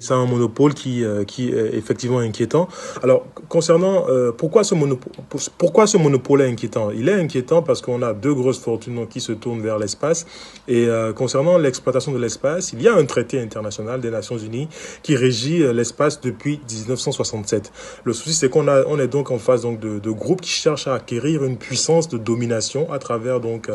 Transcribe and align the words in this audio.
C'est 0.00 0.14
un 0.14 0.26
monopole 0.26 0.74
qui, 0.74 1.02
euh, 1.02 1.24
qui 1.24 1.50
est 1.50 1.74
effectivement 1.74 2.20
inquiétant. 2.20 2.68
Alors, 3.02 3.26
concernant 3.48 4.08
euh, 4.08 4.30
pourquoi, 4.30 4.62
ce 4.62 4.76
monopole, 4.76 5.12
pourquoi 5.58 5.88
ce 5.88 5.96
monopole 5.96 6.42
est 6.42 6.48
inquiétant? 6.48 6.92
Il 6.92 7.08
est 7.08 7.14
inquiétant 7.14 7.62
parce 7.62 7.82
qu'on 7.82 8.00
a 8.02 8.14
deux 8.14 8.32
grosses 8.32 8.60
fortunes 8.60 9.08
qui 9.08 9.20
se 9.20 9.32
tournent 9.32 9.60
vers 9.60 9.76
l'espace. 9.76 10.24
Et 10.68 10.86
euh, 10.86 11.12
concernant 11.12 11.58
l'exploitation 11.58 12.12
de 12.12 12.18
l'espace, 12.18 12.72
il 12.72 12.80
y 12.80 12.86
a 12.86 12.94
un 12.94 13.04
traité 13.06 13.40
international 13.40 14.00
des 14.00 14.10
Nations 14.10 14.38
Unies 14.38 14.68
qui 15.02 15.16
régit 15.16 15.64
l'espace 15.74 16.20
depuis 16.20 16.60
1967. 16.70 17.72
Le 18.04 18.12
souci, 18.12 18.34
c'est 18.34 18.48
qu'on 18.48 18.68
a, 18.68 18.84
on 18.86 19.00
est 19.00 19.08
donc 19.08 19.32
en 19.32 19.38
face 19.38 19.62
donc, 19.62 19.80
de, 19.80 19.98
de, 19.98 20.10
groupes 20.12 20.42
qui 20.42 20.50
cherchent 20.50 20.86
à 20.86 20.94
acquérir 20.94 21.42
une 21.42 21.58
puissance 21.58 22.08
de 22.08 22.18
domination 22.18 22.92
à 22.92 23.00
travers 23.00 23.40
donc 23.40 23.68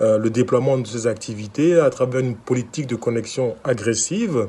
le 0.00 0.28
déploiement 0.30 0.78
de 0.78 0.86
ces 0.88 1.06
activités, 1.06 1.78
à 1.78 1.90
travers 1.90 2.22
une 2.22 2.34
politique 2.34 2.88
de 2.88 2.96
connexion 2.96 3.54
agressive 3.62 4.48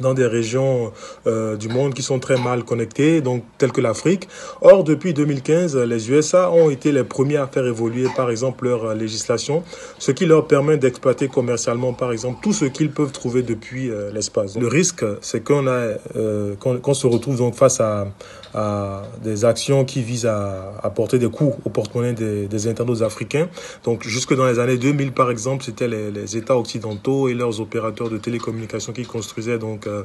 dans 0.00 0.14
des 0.14 0.26
régions 0.26 0.92
euh, 1.26 1.56
du 1.56 1.68
monde 1.68 1.94
qui 1.94 2.02
sont 2.02 2.18
très 2.18 2.36
mal 2.36 2.64
connectées, 2.64 3.20
donc 3.20 3.44
telles 3.58 3.72
que 3.72 3.80
l'Afrique. 3.80 4.28
Or, 4.60 4.84
depuis 4.84 5.12
2015, 5.14 5.76
les 5.76 6.10
USA 6.10 6.50
ont 6.50 6.70
été 6.70 6.92
les 6.92 7.04
premiers 7.04 7.36
à 7.36 7.46
faire 7.46 7.66
évoluer, 7.66 8.06
par 8.16 8.30
exemple, 8.30 8.64
leur 8.64 8.94
législation, 8.94 9.62
ce 9.98 10.12
qui 10.12 10.26
leur 10.26 10.46
permet 10.46 10.76
d'exploiter 10.76 11.28
commercialement, 11.28 11.92
par 11.92 12.12
exemple, 12.12 12.38
tout 12.42 12.52
ce 12.52 12.64
qu'ils 12.64 12.90
peuvent 12.90 13.12
trouver 13.12 13.42
depuis 13.42 13.90
euh, 13.90 14.10
l'espace. 14.12 14.56
Le 14.56 14.66
risque, 14.66 15.04
c'est 15.20 15.42
qu'on 15.42 15.66
a, 15.66 15.96
euh, 16.16 16.54
qu'on 16.56 16.94
se 16.94 17.06
retrouve 17.06 17.36
donc 17.36 17.54
face 17.54 17.80
à, 17.80 18.06
à 18.54 19.02
des 19.22 19.44
actions 19.44 19.84
qui 19.84 20.02
visent 20.02 20.26
à 20.26 20.72
apporter 20.82 21.18
des 21.18 21.28
coûts 21.28 21.54
au 21.64 21.70
porte-monnaie 21.70 22.12
des, 22.12 22.46
des 22.46 22.66
internautes 22.68 23.02
africains. 23.02 23.48
Donc, 23.84 24.06
jusque 24.06 24.34
dans 24.34 24.46
les 24.46 24.58
années 24.58 24.78
2000, 24.78 25.12
par 25.12 25.30
exemple, 25.30 25.64
c'était 25.64 25.88
les, 25.88 26.10
les 26.10 26.36
États 26.36 26.56
occidentaux 26.56 27.28
et 27.28 27.34
leurs 27.34 27.60
opérateurs 27.60 28.10
de 28.10 28.18
télécommunications 28.18 28.92
qui 28.92 29.04
construisaient 29.04 29.58
donc 29.58 29.81
euh, 29.86 30.02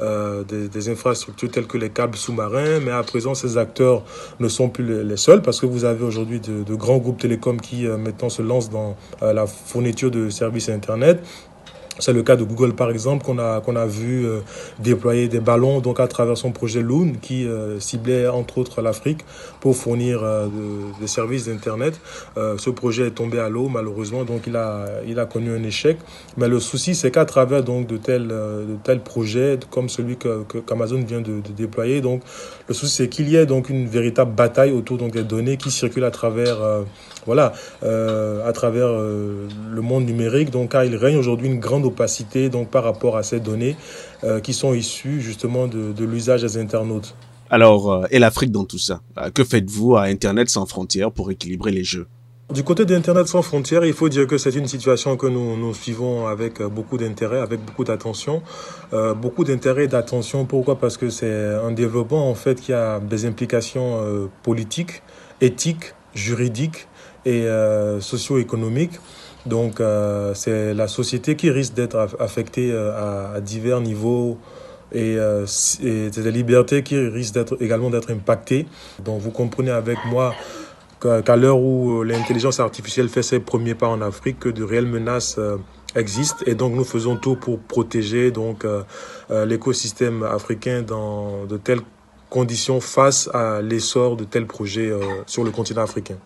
euh, 0.00 0.44
des, 0.44 0.88
infrastructures 0.88 1.50
telles 1.50 1.66
que 1.66 1.78
les 1.78 1.90
câbles 1.90 2.16
sous-marins. 2.16 2.80
Mais 2.80 2.90
à 2.90 3.02
présent, 3.02 3.34
ces 3.34 3.58
acteurs 3.58 4.02
ne 4.38 4.48
sont 4.48 4.68
plus 4.68 5.04
les, 5.04 5.16
seuls 5.16 5.42
parce 5.42 5.60
que 5.60 5.66
vous 5.66 5.84
avez 5.84 6.04
aujourd'hui 6.04 6.40
de, 6.40 6.62
de, 6.62 6.74
grands 6.74 6.98
groupes 6.98 7.18
télécoms 7.18 7.60
qui 7.60 7.86
euh, 7.86 7.96
maintenant 7.96 8.28
se 8.28 8.42
lancent 8.42 8.70
dans 8.70 8.96
la 9.20 9.46
fourniture 9.46 10.10
de 10.10 10.30
services 10.30 10.68
Internet. 10.68 11.20
C'est 12.00 12.14
le 12.14 12.22
cas 12.22 12.36
de 12.36 12.44
Google 12.44 12.72
par 12.72 12.90
exemple 12.90 13.24
qu'on 13.24 13.38
a 13.38 13.60
qu'on 13.60 13.76
a 13.76 13.86
vu 13.86 14.26
euh, 14.26 14.40
déployer 14.78 15.28
des 15.28 15.40
ballons 15.40 15.80
donc 15.80 16.00
à 16.00 16.08
travers 16.08 16.36
son 16.36 16.50
projet 16.50 16.80
Loon 16.80 17.12
qui 17.20 17.46
euh, 17.46 17.78
ciblait 17.78 18.26
entre 18.26 18.56
autres 18.58 18.80
l'Afrique 18.80 19.20
pour 19.60 19.76
fournir 19.76 20.22
euh, 20.22 20.46
de, 20.46 21.00
des 21.00 21.06
services 21.06 21.46
d'internet. 21.46 22.00
ce 22.36 22.70
projet 22.70 23.08
est 23.08 23.10
tombé 23.22 23.38
à 23.38 23.48
l'eau 23.48 23.68
malheureusement 23.68 24.24
donc 24.24 24.42
il 24.46 24.56
a 24.56 24.86
il 25.06 25.18
a 25.18 25.26
connu 25.26 25.50
un 25.54 25.62
échec. 25.62 25.98
Mais 26.38 26.48
le 26.48 26.58
souci 26.58 26.94
c'est 26.94 27.10
qu'à 27.10 27.26
travers 27.26 27.62
donc 27.62 27.86
de 27.86 27.96
tels 27.98 28.28
de 28.28 28.76
tels 28.82 29.00
projets 29.00 29.58
comme 29.70 29.88
celui 29.88 30.16
que 30.16 30.42
qu'Amazon 30.66 31.02
vient 31.02 31.20
de, 31.20 31.40
de, 31.40 31.52
déployer 31.56 32.00
donc 32.00 32.22
le 32.68 32.74
souci 32.74 32.94
c'est 32.96 33.08
qu'il 33.08 33.28
y 33.28 33.36
ait 33.36 33.46
donc 33.46 33.68
une 33.68 33.86
véritable 33.86 34.32
bataille 34.34 34.72
autour 34.72 34.96
donc 34.96 35.12
des 35.12 35.22
données 35.22 35.58
qui 35.58 35.70
circulent 35.70 36.04
à 36.04 36.10
travers 36.10 36.58
voilà 37.26 37.52
à 37.82 38.52
travers 38.52 38.88
le 38.88 39.82
monde 39.82 40.04
numérique 40.06 40.50
donc 40.50 40.72
car 40.72 40.84
il 40.84 40.96
règne 40.96 41.16
aujourd'hui 41.16 41.48
une 41.48 41.60
grande 41.60 41.84
donc 42.50 42.70
par 42.70 42.84
rapport 42.84 43.16
à 43.16 43.22
ces 43.22 43.40
données 43.40 43.76
euh, 44.24 44.40
qui 44.40 44.52
sont 44.52 44.74
issues 44.74 45.20
justement 45.20 45.66
de, 45.66 45.92
de 45.92 46.04
l'usage 46.04 46.42
des 46.42 46.58
internautes. 46.58 47.14
Alors, 47.50 47.92
euh, 47.92 48.06
et 48.10 48.18
l'Afrique 48.18 48.52
dans 48.52 48.64
tout 48.64 48.78
ça 48.78 49.00
euh, 49.18 49.30
Que 49.30 49.44
faites-vous 49.44 49.96
à 49.96 50.02
Internet 50.02 50.48
sans 50.48 50.66
frontières 50.66 51.10
pour 51.10 51.30
équilibrer 51.30 51.72
les 51.72 51.84
jeux? 51.84 52.06
Du 52.52 52.64
côté 52.64 52.84
d'Internet 52.84 53.28
sans 53.28 53.42
frontières, 53.42 53.84
il 53.84 53.92
faut 53.92 54.08
dire 54.08 54.26
que 54.26 54.36
c'est 54.36 54.56
une 54.56 54.66
situation 54.66 55.16
que 55.16 55.28
nous, 55.28 55.56
nous 55.56 55.72
suivons 55.72 56.26
avec 56.26 56.60
beaucoup 56.60 56.98
d'intérêt, 56.98 57.38
avec 57.38 57.64
beaucoup 57.64 57.84
d'attention. 57.84 58.42
Euh, 58.92 59.14
beaucoup 59.14 59.44
d'intérêt 59.44 59.84
et 59.84 59.88
d'attention, 59.88 60.46
pourquoi? 60.46 60.76
Parce 60.76 60.96
que 60.96 61.10
c'est 61.10 61.54
un 61.54 61.70
développement 61.70 62.28
en 62.28 62.34
fait 62.34 62.60
qui 62.60 62.72
a 62.72 62.98
des 62.98 63.24
implications 63.24 64.00
euh, 64.02 64.26
politiques, 64.42 65.02
éthiques, 65.40 65.94
juridiques 66.12 66.88
et 67.24 67.46
euh, 67.46 68.00
socio-économiques. 68.00 68.98
Donc 69.46 69.80
euh, 69.80 70.34
c'est 70.34 70.74
la 70.74 70.88
société 70.88 71.36
qui 71.36 71.50
risque 71.50 71.74
d'être 71.74 71.96
affectée 72.18 72.70
euh, 72.72 73.34
à, 73.36 73.40
divers 73.40 73.80
niveaux 73.80 74.38
et, 74.92 75.16
euh, 75.16 75.44
et 75.82 76.10
c'est 76.12 76.22
la 76.22 76.30
liberté 76.30 76.82
qui 76.82 76.96
risque 76.98 77.34
d'être 77.34 77.56
également 77.60 77.90
d'être 77.90 78.10
impactée. 78.10 78.66
Donc 79.02 79.20
vous 79.20 79.30
comprenez 79.30 79.70
avec 79.70 79.98
moi 80.04 80.34
qu'à 81.00 81.36
l'heure 81.36 81.58
où 81.58 82.02
l'intelligence 82.02 82.60
artificielle 82.60 83.08
fait 83.08 83.22
ses 83.22 83.40
premiers 83.40 83.74
pas 83.74 83.88
en 83.88 84.02
Afrique, 84.02 84.38
que 84.38 84.50
de 84.50 84.62
réelles 84.62 84.86
menaces 84.86 85.40
existent 85.96 86.44
et 86.46 86.54
donc 86.54 86.74
nous 86.74 86.84
faisons 86.84 87.16
tout 87.16 87.36
pour 87.36 87.58
protéger 87.58 88.30
donc 88.30 88.66
l'écosystème 89.30 90.22
africain 90.24 90.82
dans 90.82 91.46
de 91.46 91.56
telles 91.56 91.80
conditions 92.28 92.80
face 92.80 93.30
à 93.32 93.62
l'essor 93.62 94.18
de 94.18 94.24
tels 94.24 94.46
projets 94.46 94.92
sur 95.24 95.42
le 95.42 95.50
continent 95.50 95.84
africain. 95.84 96.16